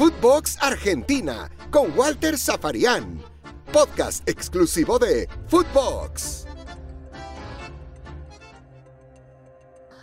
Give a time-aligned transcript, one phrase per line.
[0.00, 3.20] Footbox Argentina con Walter Zafarian,
[3.70, 6.48] podcast exclusivo de Footbox.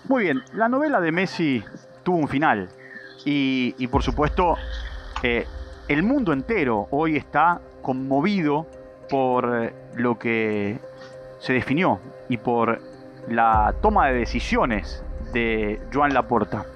[0.08, 1.64] Muy bien, la novela de Messi
[2.04, 2.70] tuvo un final
[3.26, 4.56] y, por supuesto
[5.24, 5.48] eh,
[5.88, 8.68] el mundo entero hoy está conmovido
[9.10, 10.78] por eh, lo que
[11.40, 12.80] se definió y por
[13.30, 15.04] la toma de decisiones
[15.34, 16.68] de Joan Laporta.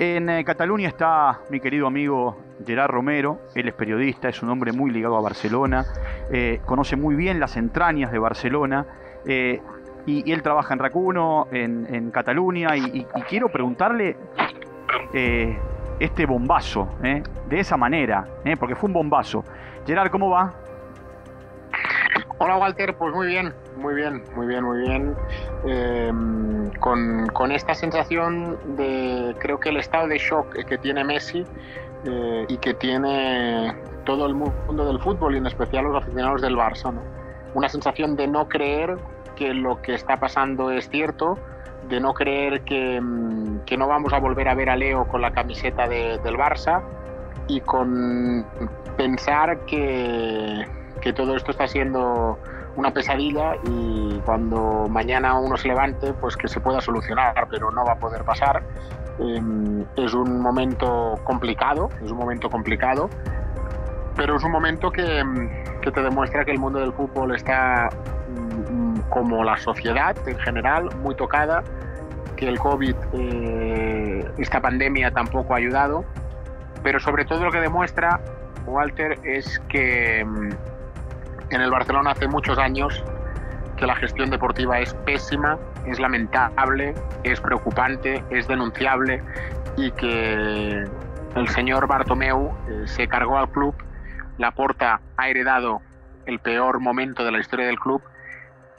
[0.00, 2.34] En eh, Cataluña está mi querido amigo
[2.66, 5.84] Gerard Romero, él es periodista, es un hombre muy ligado a Barcelona,
[6.32, 8.86] eh, conoce muy bien las entrañas de Barcelona
[9.26, 14.16] y, él trabaja en Racuno, en, Cataluña, y, quiero preguntarle
[15.12, 18.26] este bombazo, de esa manera,
[18.58, 19.44] porque fue un bombazo.
[19.86, 20.54] Gerard, ¿cómo va?
[22.38, 25.14] Hola Walter, pues muy bien, muy bien, muy bien, muy bien.
[25.64, 31.44] Em, con, esta sensación de, creo que el estado de shock que tiene Messi
[32.04, 36.56] eh, y que tiene todo el mundo del fútbol y en especial los aficionados del
[36.56, 36.94] Barça.
[37.54, 38.96] Una sensación de no creer
[39.36, 41.38] que lo que está pasando es cierto,
[41.88, 45.20] de no creer que, em, que no vamos a volver a ver a Leo con
[45.20, 46.82] la camiseta del Barça
[47.48, 48.46] y con
[48.96, 50.64] pensar que
[51.00, 52.38] que todo esto está siendo
[52.76, 57.84] una pesadilla y cuando mañana uno se levante, pues que se pueda solucionar, pero no
[57.84, 58.62] va a poder pasar.
[59.18, 63.10] Em, es un momento complicado, es un momento complicado,
[64.16, 65.22] pero es un momento que,
[65.82, 67.88] que te demuestra que el mundo del fútbol está,
[68.70, 71.62] mm, como la sociedad en general, muy tocada,
[72.36, 76.04] que el COVID, eh, esta pandemia tampoco ha ayudado,
[76.82, 78.20] pero sobre todo lo que demuestra,
[78.66, 80.50] Walter, es que mm,
[81.50, 83.02] en el Barcelona hace muchos años
[83.76, 89.22] que la gestión deportiva es pésima, es lamentable, es preocupante, es denunciable
[89.76, 90.84] y que
[91.34, 93.74] el señor Bartomeu eh, se cargó al club,
[94.38, 95.80] la Porta ha heredado
[96.26, 98.02] el peor momento de la historia del club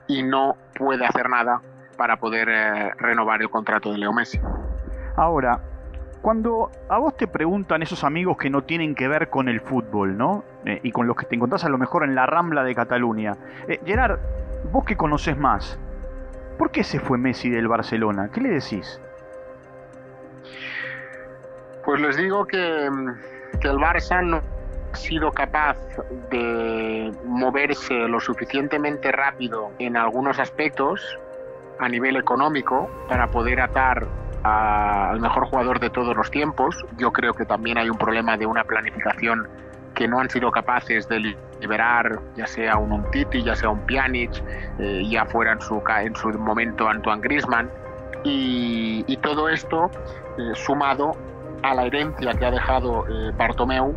[0.07, 1.61] y no puede hacer nada
[1.97, 4.39] para poder eh, renovar el contrato de Leo Messi.
[5.15, 5.59] Ahora,
[6.21, 10.17] cuando a vos te preguntan esos amigos que no tienen que ver con el fútbol,
[10.17, 10.43] ¿no?
[10.65, 13.37] Eh, y con los que te encontrás a lo mejor en la Rambla de Cataluña.
[13.67, 14.19] Eh, Gerard,
[14.71, 15.79] vos que conoces más,
[16.57, 18.29] ¿por qué se fue Messi del Barcelona?
[18.31, 19.01] ¿Qué le decís?
[21.83, 22.89] Pues les digo que,
[23.59, 24.41] que el Barça no
[24.93, 25.77] ha sido capaz
[26.29, 31.17] de moverse lo suficientemente rápido en algunos aspectos
[31.79, 34.05] a nivel económico para poder atar
[34.43, 36.75] al mejor jugador de todos los tiempos.
[36.97, 39.47] Yo creo que también hay un problema de una planificación
[39.93, 44.31] que no han sido capaces de liberar ya sea un Umtiti, ya sea un Pjanic,
[44.79, 47.69] eh, ya fuera en su, en su momento Antoine Griezmann.
[48.23, 49.91] Y, todo esto
[50.37, 51.11] eh, sumado
[51.61, 53.95] a la herencia que ha dejado eh, Bartomeu,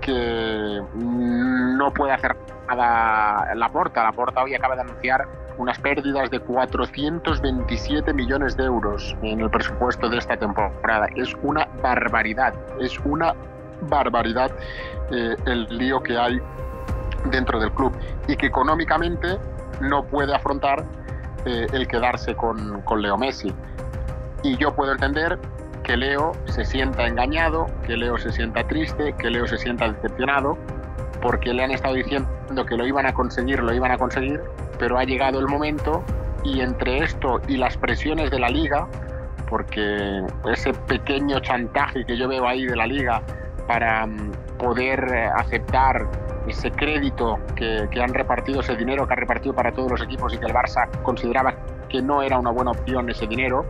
[0.00, 2.36] que no puede hacer
[2.68, 4.02] nada la porta.
[4.02, 5.26] La porta hoy acaba de anunciar
[5.58, 11.08] unas pérdidas de 427 millones de euros en el presupuesto de esta temporada.
[11.16, 13.34] Es una barbaridad, es una
[13.82, 14.50] barbaridad
[15.10, 16.40] eh, el lío que hay
[17.30, 17.92] dentro del club
[18.28, 19.38] y que económicamente
[19.80, 20.84] no puede afrontar
[21.44, 23.52] eh, el quedarse con, con Leo Messi.
[24.42, 25.38] Y yo puedo entender
[25.82, 30.58] que Leo se sienta engañado, que Leo se sienta triste, que Leo se sienta decepcionado,
[31.22, 32.28] porque le han estado diciendo
[32.68, 34.40] que lo iban a conseguir, lo iban a conseguir,
[34.78, 36.04] pero ha llegado el momento
[36.44, 38.86] y entre esto y las presiones de la liga,
[39.48, 40.22] porque
[40.52, 43.22] ese pequeño chantaje que yo veo ahí de la liga
[43.66, 46.06] para mm, poder eh, aceptar
[46.46, 50.38] ese crédito que, han repartido, ese dinero que ha repartido para todos los equipos y
[50.38, 51.54] que el Barça consideraba
[51.88, 53.64] que no era una buena opción ese dinero,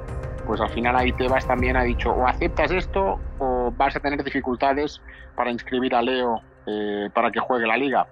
[0.47, 4.23] pues al final ahí Tebas también ha dicho o aceptas esto o vas a tener
[4.23, 5.01] dificultades
[5.35, 8.07] para inscribir a Leo eh, para que juegue la liga.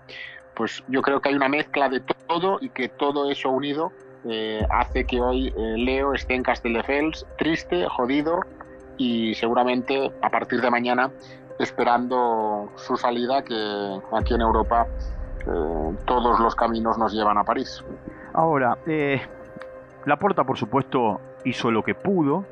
[0.54, 3.92] Pues yo creo que hay una mezcla de todo y que todo eso unido
[4.25, 8.41] eh, hace que hoy eh, Leo esté en Castelldefels triste, jodido
[8.97, 11.11] y seguramente a partir de mañana
[11.58, 14.87] esperando su salida que aquí en Europa
[16.06, 17.84] todos los caminos nos llevan a París.
[18.32, 18.79] Ahora,
[20.06, 22.46] Laporta por supuesto hizo lo que pudo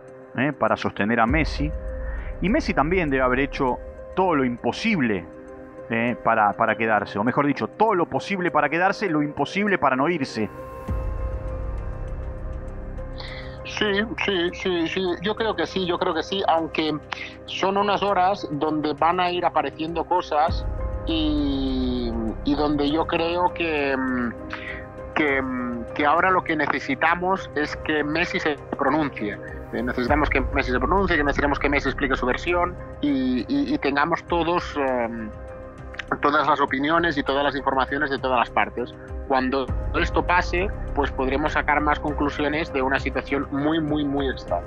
[0.59, 1.73] para sostener a Messi
[2.43, 3.79] y Messi también debe haber hecho
[4.15, 5.25] todo lo imposible
[5.91, 9.97] eh, para, para quedarse, o mejor dicho, todo lo posible para quedarse, lo imposible para
[9.97, 10.49] no irse.
[13.65, 16.93] Sí, sí, sí, sí, yo creo que sí, yo creo que sí, aunque
[17.47, 20.65] son unas horas donde van a ir apareciendo cosas
[21.07, 22.13] y,
[22.45, 23.97] y donde yo creo que,
[25.15, 25.43] que,
[25.95, 29.39] que, ahora lo que necesitamos es que Messi se pronuncie,
[29.73, 34.23] Eh, necesitamos que Messi se pronuncie, que necesitamos que Messi explique su versión y, tengamos
[34.25, 35.31] todos em,
[36.21, 38.95] todas las opiniones y todas las informaciones de todas las partes.
[39.29, 39.67] Cuando
[40.01, 44.67] esto pase, pues podremos sacar más conclusiones de una situación muy, muy, muy extraña.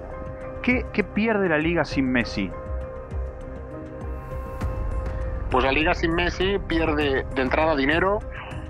[0.61, 2.51] ¿Qué, qué pierde la liga sin Messi?
[5.51, 8.19] Pues la liga sin Messi pierde de entrada dinero,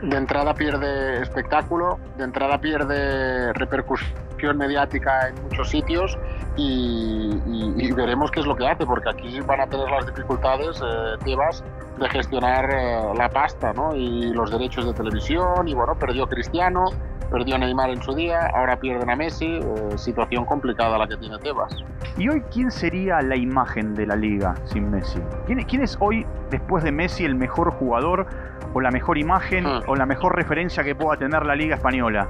[0.01, 4.15] de entrada pierde espectáculo, de entrada pierde repercusión
[4.53, 6.17] mediática en muchos sitios
[6.57, 11.15] y, veremos qué es lo que hace, porque aquí van a tener las dificultades, eh,
[11.23, 11.63] Tebas,
[11.97, 13.95] de gestionar eh, la pasta ¿no?
[13.95, 16.85] y los derechos de televisión y bueno, perdió Cristiano,
[17.31, 21.37] perdió Neymar en su día, ahora pierden a Messi, eh, situación complicada la que tiene
[21.39, 21.75] Tebas.
[22.17, 25.19] ¿Y hoy quién sería la imagen de la liga sin Messi?
[25.45, 28.27] ¿Quién, quién es hoy, después de Messi, el mejor jugador
[28.73, 29.83] o la mejor imagen hmm.
[29.87, 32.27] o la mejor referencia que pueda tener la liga española?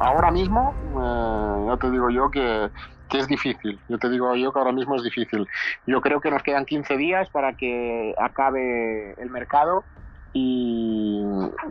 [0.00, 2.70] Ahora mismo, eh, ya te digo yo que
[3.18, 3.80] es difícil.
[3.88, 5.46] Yo te digo yo que ahora mismo es difícil.
[5.86, 9.84] Yo creo que nos quedan 15 días para que acabe el mercado
[10.32, 11.22] y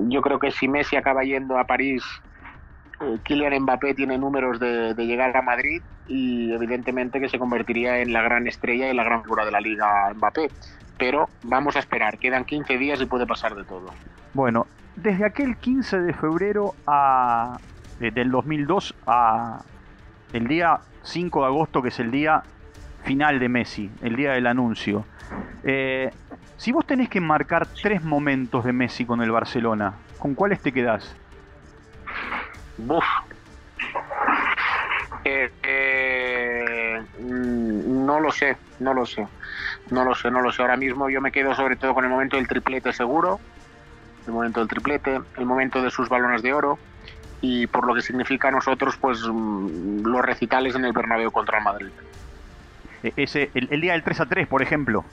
[0.10, 2.04] yo creo que si Messi acaba yendo a París,
[3.02, 8.14] eh, Kylian Mbappé tiene números de, llegar a Madrid y evidentemente que se convertiría en
[8.14, 10.50] la gran estrella y la gran figura de la liga Mbappé.
[10.98, 13.88] Pero vamos a esperar, quedan 15 días y puede pasar de todo.
[14.34, 17.58] Bueno, desde aquel 15 de febrero a,
[18.02, 19.62] eh, del 2002 a
[20.34, 22.44] el día 5 de agosto, que es el día
[23.04, 25.06] final de Messi, el día del anuncio.
[25.64, 26.12] Eh,
[26.58, 30.72] si vos tenés que marcar tres momentos de Messi con el Barcelona, ¿con cuáles te
[30.72, 31.16] quedás?
[32.78, 33.04] Buf.
[35.24, 39.28] Eh, eh, mm, no lo sé, no lo sé.
[39.92, 40.62] No lo sé, no lo sé.
[40.62, 43.40] Ahora mismo yo me quedo sobre todo con el momento del triplete seguro,
[44.26, 46.80] el momento del triplete, el momento de sus balones de oro
[47.42, 51.58] y por lo que significa a nosotros pues mm, los recitales en el Bernabéu contra
[51.58, 51.90] el Madrid.
[53.04, 55.04] E, ese, el, día del 3 a 3, por ejemplo.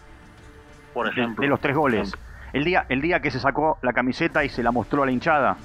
[0.93, 1.43] Por ejemplo.
[1.43, 2.13] De, los tres goles.
[2.53, 5.13] El día, el día que se sacó la camiseta y se la mostró a la
[5.13, 5.57] hinchada.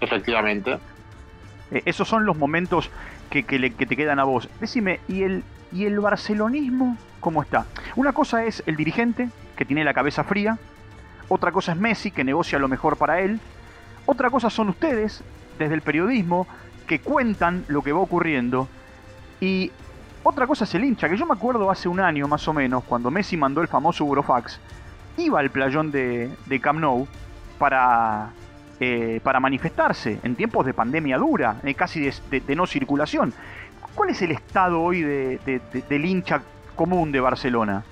[0.00, 0.78] Efectivamente.
[1.70, 2.90] E, esos son los momentos
[3.30, 4.48] que, que, te quedan a vos.
[4.60, 7.66] Decime, ¿y el, ¿y el barcelonismo cómo está?
[7.94, 10.58] Una cosa es el dirigente, que tiene la cabeza fría.
[11.28, 13.38] Otra cosa es Messi, que negocia lo mejor para él.
[14.06, 15.22] Otra cosa son ustedes,
[15.58, 16.46] desde el periodismo
[16.86, 18.68] que cuentan lo que va ocurriendo.
[19.40, 19.70] Y
[20.22, 22.84] otra cosa es el hincha, que yo me acuerdo hace un año más o menos,
[22.84, 24.58] cuando Messi mandó el famoso Eurofax,
[25.16, 27.06] iba al playón de, de Camp Nou
[27.58, 28.30] para,
[28.80, 33.32] eh, para manifestarse en tiempos de pandemia dura, eh, casi de, no circulación.
[33.94, 36.40] ¿Cuál es el estado hoy del hincha
[36.76, 37.82] común de Barcelona?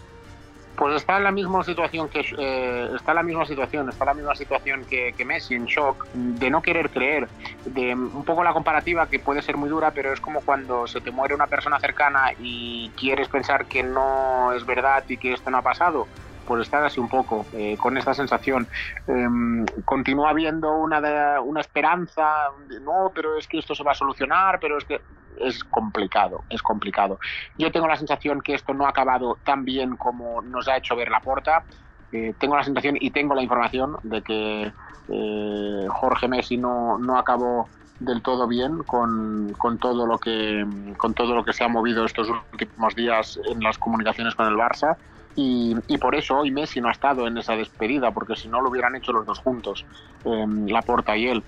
[0.76, 4.08] Pues está en la misma situación que eh, está en la misma situación, está en
[4.08, 7.28] la misma situación que, Messi, en shock, de no querer creer,
[7.64, 11.00] de un poco la comparativa que puede ser muy dura, pero es como cuando se
[11.00, 15.50] te muere una persona cercana y quieres pensar que no es verdad y que esto
[15.50, 16.06] no ha pasado
[16.46, 18.68] pues estar así un poco, eh, con esta sensación.
[19.06, 22.50] Em, continúa habiendo una, una esperanza,
[22.82, 25.00] no, pero es que esto se va a solucionar, pero es que
[25.40, 27.18] es complicado, es complicado.
[27.58, 30.96] Yo tengo la sensación que esto no ha acabado tan bien como nos ha hecho
[30.96, 31.64] ver la puerta.
[32.12, 34.72] Eh, tengo la sensación y tengo la información de que
[35.08, 37.68] eh, Jorge Messi no, no acabó
[38.00, 40.66] del todo bien con, con, todo lo que
[40.98, 44.54] con todo lo que se ha movido estos últimos días en las comunicaciones con el
[44.54, 44.96] Barça
[45.38, 48.70] y, por eso hoy Messi no ha estado en esa despedida, porque si no lo
[48.70, 49.84] hubieran hecho los dos juntos,
[50.24, 51.44] eh, Laporta y él.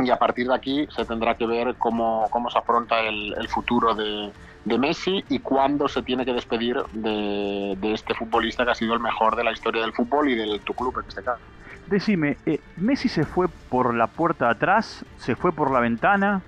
[0.00, 3.48] Y a partir de aquí se tendrá que ver cómo, cómo se afronta el, el
[3.48, 4.30] futuro de,
[4.64, 8.94] de, Messi y cuándo se tiene que despedir de, de, este futbolista que ha sido
[8.94, 11.42] el mejor de la historia del fútbol y del tu club en este caso.
[11.88, 15.04] Decime, eh, ¿Messi se fue por la puerta de atrás?
[15.16, 16.42] ¿Se fue por la ventana?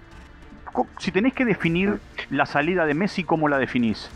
[0.99, 1.99] Si tenés que definir
[2.31, 4.11] la salida de Messi, ¿cómo la definís?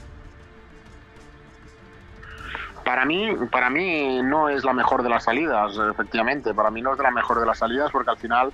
[2.85, 6.53] Para mí, para mí no es la mejor de las salidas, efectivamente.
[6.53, 8.53] Para mí no es la mejor de las salidas porque al final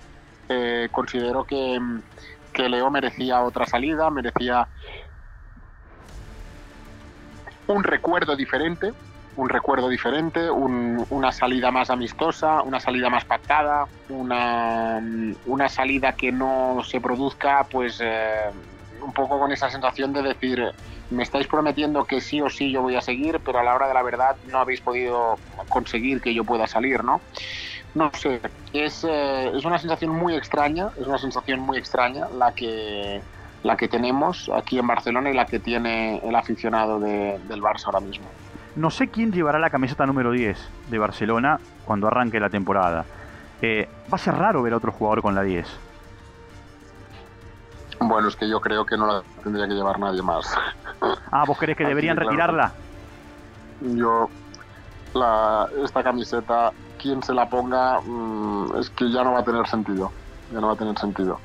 [0.90, 1.78] considero que,
[2.52, 4.69] que Leo merecía otra salida, merecía
[7.66, 8.92] un recuerdo diferente,
[9.37, 15.00] un recuerdo diferente, una salida más amistosa, una salida más pactada, una,
[15.47, 18.50] una salida que no se produzca pues eh,
[19.02, 20.62] un poco con esa sensación de decir,
[21.11, 23.88] me estáis prometiendo que sí o sí yo voy a seguir, pero a la hora
[23.88, 25.38] de la verdad no habéis podido
[25.69, 27.21] conseguir que yo pueda salir, ¿no?
[27.94, 28.40] No sé,
[28.73, 33.20] es, eh, es una sensación muy extraña, es una sensación muy extraña la que,
[33.64, 38.00] la que tenemos aquí en Barcelona y la que tiene el aficionado del Barça ahora
[38.00, 38.26] mismo.
[38.76, 40.56] No sé quién llevará la camiseta número 10
[40.88, 43.04] de Barcelona cuando arranque la temporada.
[43.61, 45.66] Eh, va a ser raro ver a otro jugador con la 10.
[48.00, 50.47] Bueno, es que yo creo que no la tendría que llevar nadie más.
[51.32, 52.73] Ah, ¿vos crees que deberían retirarla?
[53.80, 54.28] Yo,
[55.14, 59.66] la, esta camiseta, quien se la ponga, mm, es que ya no va a tener
[59.66, 60.11] sentido.
[60.52, 61.38] Ya no va a tener sentido.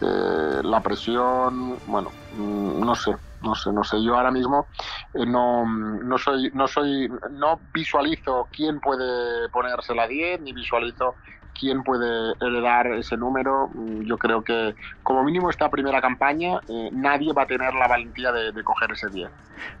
[0.00, 4.02] Eh, la presión, bueno, mm, no sé, no sé, no sé.
[4.02, 4.66] Yo ahora mismo
[5.14, 11.14] eh, no, no soy, no soy, no visualizo quién puede ponerse la 10, ni visualizo
[11.58, 13.68] quién puede heredar ese número.
[13.72, 17.88] Mm, yo creo que como mínimo esta primera campaña eh, nadie va a tener la
[17.88, 19.30] valentía de, coger ese 10.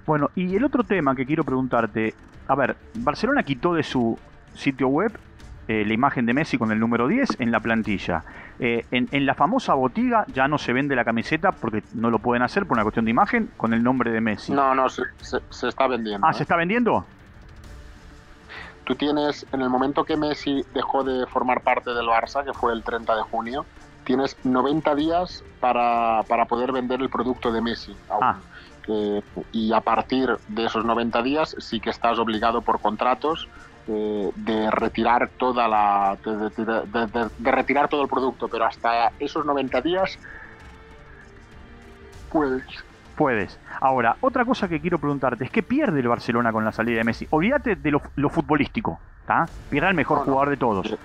[0.06, 2.14] Bueno, y el otro tema que quiero preguntarte,
[2.48, 4.18] a ver, Barcelona quitó de su
[4.54, 5.18] sitio web
[5.68, 8.24] eh, la imagen de Messi con el número 10 en la plantilla.
[8.58, 12.42] Eh, en, la famosa botiga ya no se vende la camiseta porque no lo pueden
[12.42, 14.52] hacer por una cuestión de imagen con el nombre de Messi.
[14.52, 16.26] No, no, se, se está vendiendo.
[16.26, 17.06] Ah, ¿se está vendiendo?
[18.82, 22.72] Tú tienes, en el momento que Messi dejó de formar parte del Barça, que fue
[22.72, 23.64] el 30 de junio,
[24.02, 27.94] tienes 90 días para, poder vender el producto de Messi.
[28.10, 28.38] Ah.
[29.52, 33.46] y a partir de esos 90 días sí que estás obligado por contratos
[33.90, 40.18] de retirar toda la de, retirar todo el producto, pero hasta esos 90 días
[42.30, 42.64] puedes
[43.20, 43.58] puedes.
[43.82, 47.04] Ahora, otra cosa que quiero preguntarte es qué pierde el Barcelona con la salida de
[47.04, 47.26] Messi.
[47.28, 49.46] Olvídate de lo, futbolístico, ¿está?
[49.68, 50.96] Pierde al mejor jugador de todos.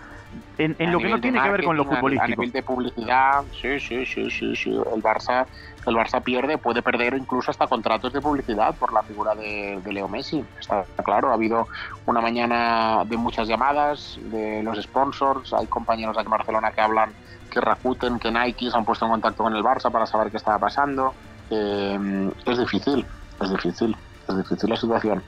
[0.58, 2.24] En, lo que no tiene que ver con lo futbolístico.
[2.24, 4.72] A nivel de publicidad, sí, sí, sí, sí, sí.
[4.72, 5.46] El Barça,
[5.86, 10.08] el Barça pierde, puede perder incluso hasta contratos de publicidad por la figura de, Leo
[10.08, 10.44] Messi.
[10.60, 11.68] Está claro, ha habido
[12.06, 15.54] una mañana de muchas llamadas de los sponsors.
[15.54, 17.14] Hay compañeros aquí en Barcelona que hablan
[17.50, 20.38] que Rakuten, que Nike se han puesto en contacto con el Barça para saber qué
[20.38, 21.14] estaba pasando.
[21.50, 23.06] Eh, es difícil,
[23.42, 23.96] es difícil,
[24.28, 25.24] es difícil la situación.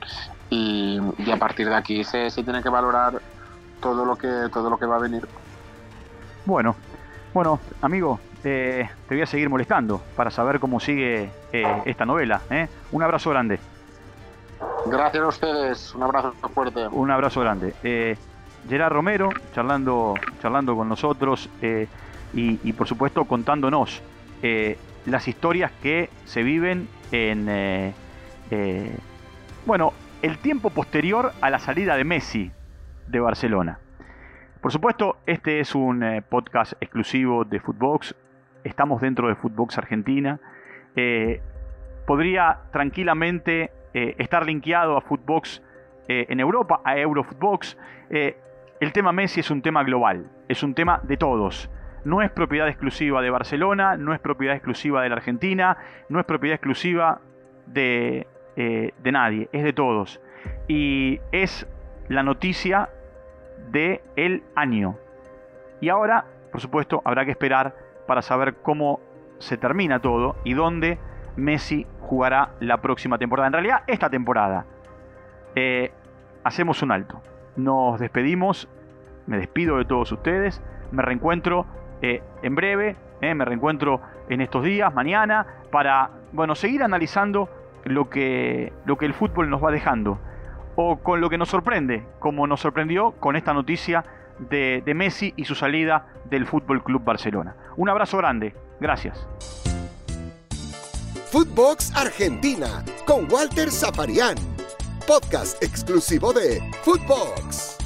[0.50, 0.98] Y,
[1.30, 3.20] a partir de aquí se, tiene que valorar
[3.80, 5.28] todo lo que, todo lo que va a venir.
[6.44, 6.74] Bueno,
[7.34, 12.40] bueno, amigo, eh, te voy a seguir molestando para saber cómo sigue eh, esta novela.
[12.92, 13.58] Un abrazo grande.
[14.86, 16.88] Gracias a ustedes, un abrazo fuerte.
[16.88, 17.74] Un abrazo grande.
[18.68, 24.02] Gerard Romero, charlando, charlando con nosotros y, y, por supuesto contándonos
[25.08, 27.92] las historias que se viven en, eh,
[28.50, 28.96] eh,
[29.66, 29.92] bueno,
[30.22, 32.50] el tiempo posterior a la salida de Messi
[33.06, 33.78] de Barcelona.
[34.60, 38.14] Por supuesto, este es un eh, podcast exclusivo de Footbox.
[38.64, 40.40] Estamos dentro de Footbox Argentina.
[42.06, 45.62] podría tranquilamente estar linkeado a Footbox
[46.08, 47.76] en Europa, a Eurofootbox.
[48.10, 51.70] el tema Messi es un tema global, es un tema de todos
[52.04, 55.76] no es propiedad exclusiva de Barcelona, no es propiedad exclusiva de la Argentina,
[56.08, 57.20] no es propiedad exclusiva
[57.66, 60.20] de, eh, de nadie, es de todos.
[60.66, 61.66] Y es
[62.08, 62.88] la noticia
[63.70, 64.96] del el año.
[65.80, 67.74] Y ahora, por supuesto, habrá que esperar
[68.08, 69.00] para saber cómo
[69.38, 70.98] se termina todo y dónde
[71.36, 73.48] Messi jugará la próxima temporada.
[73.48, 74.64] En realidad, esta temporada.
[75.54, 75.92] Eh,
[76.42, 77.20] hacemos un alto.
[77.56, 78.66] Nos despedimos.
[79.26, 80.62] Me despido de todos ustedes.
[80.90, 81.66] Me reencuentro
[82.00, 82.96] eh, en breve.
[83.20, 84.00] Eh, me reencuentro
[84.30, 87.50] en estos días, mañana, para bueno, seguir analizando
[87.84, 90.18] lo que, lo que el fútbol nos va dejando.
[90.76, 94.04] O con lo que nos sorprende, como nos sorprendió con esta noticia
[94.38, 97.54] de, de Messi y su salida del Fútbol Club Barcelona.
[97.76, 98.54] Un abrazo grande.
[98.80, 99.26] Gracias.
[101.30, 104.36] Footbox Argentina con Walter Zaparián.
[105.06, 107.77] Podcast exclusivo de Footbox.